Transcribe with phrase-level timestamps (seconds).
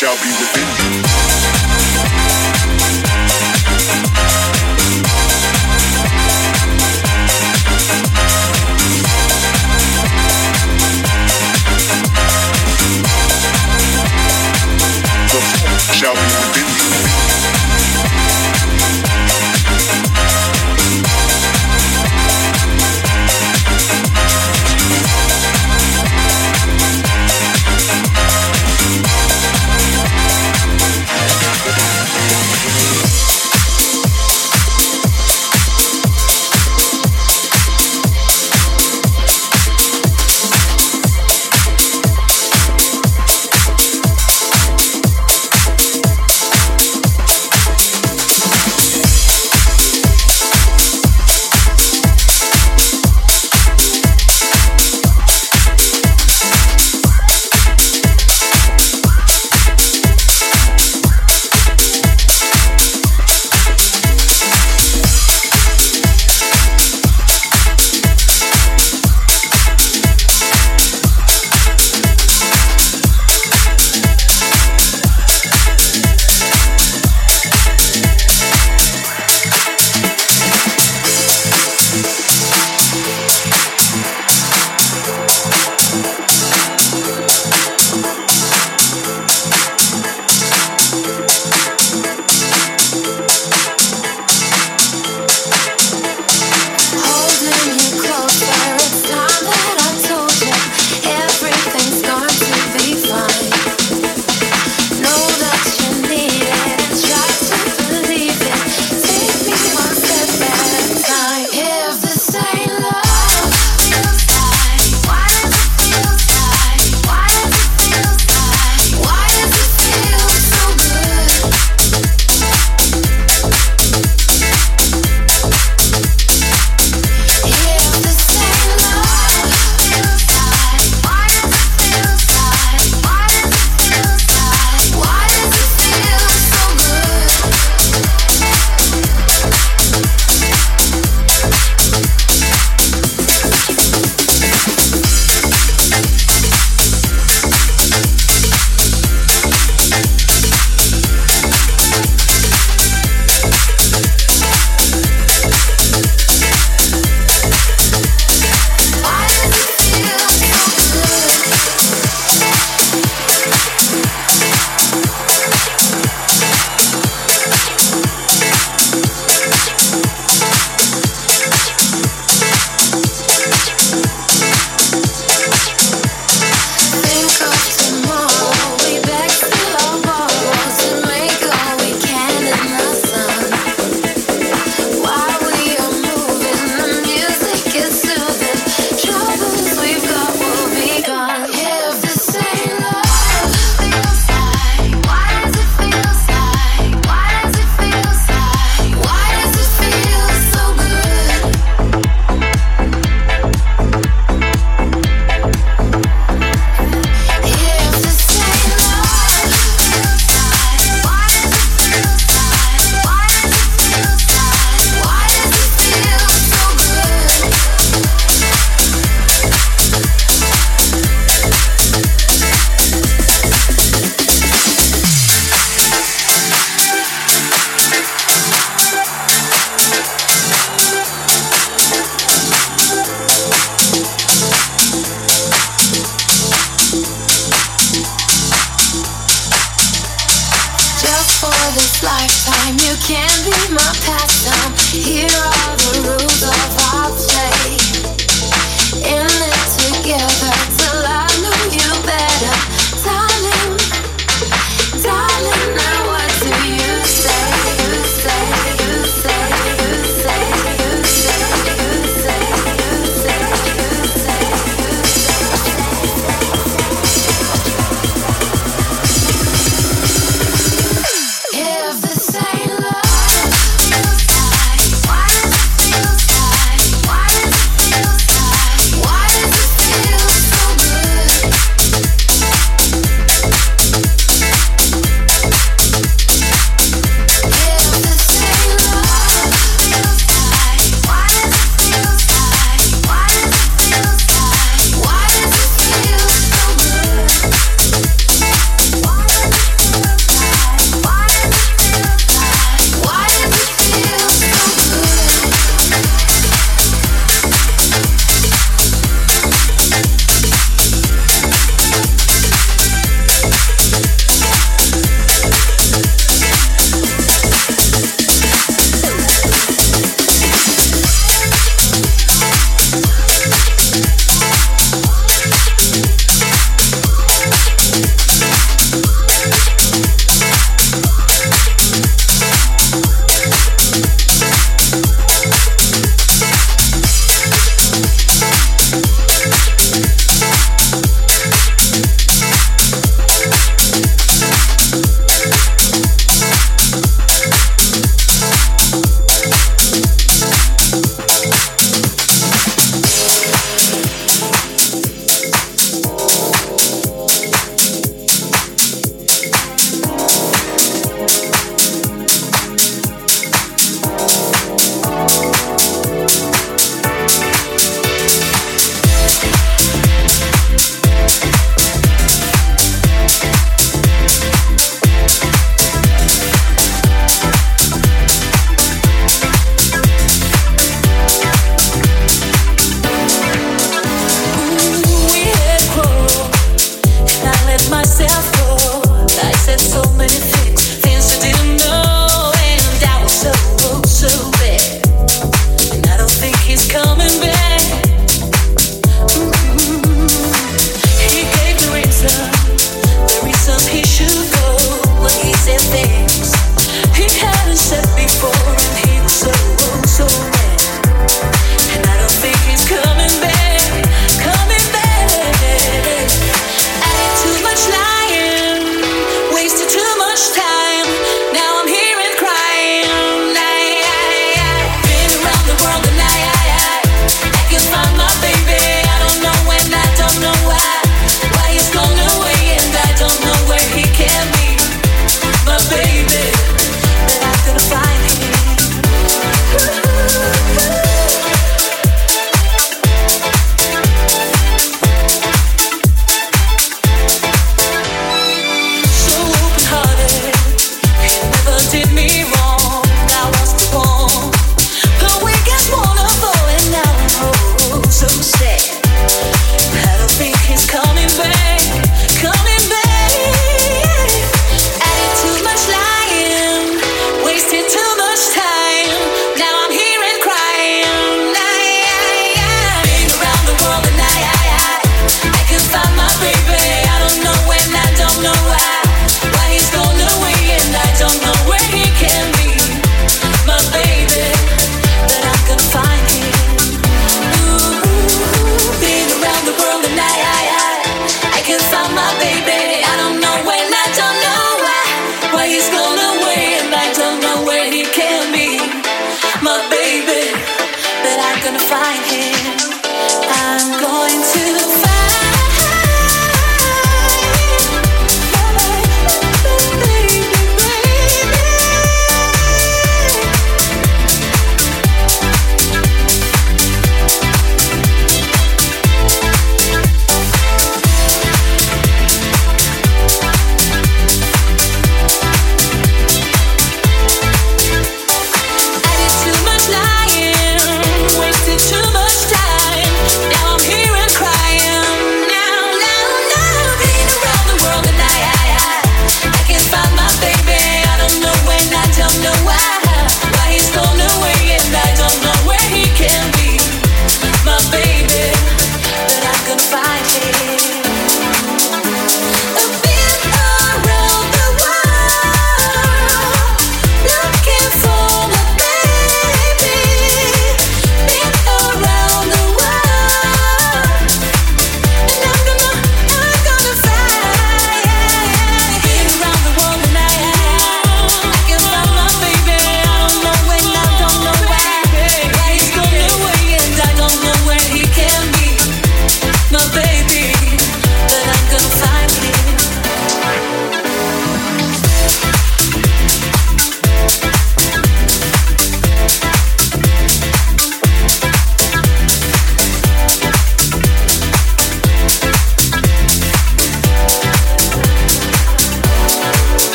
[0.00, 0.79] shall be within you.